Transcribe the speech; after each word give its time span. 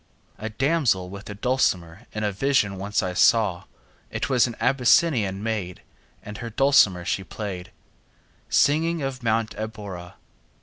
A 0.39 0.49
damsel 0.49 1.11
with 1.11 1.29
a 1.29 1.35
dulcimer 1.35 2.07
In 2.11 2.23
a 2.23 2.31
vision 2.31 2.79
once 2.79 3.03
I 3.03 3.13
saw: 3.13 3.65
It 4.09 4.29
was 4.31 4.47
an 4.47 4.55
Abyssinian 4.59 5.43
maid, 5.43 5.83
And 6.23 6.37
on 6.39 6.41
her 6.41 6.49
dulcimer 6.49 7.05
she 7.05 7.23
play'd, 7.23 7.65
40 8.45 8.45
Singing 8.49 9.01
of 9.03 9.21
Mount 9.21 9.51
Abora. 9.57 10.15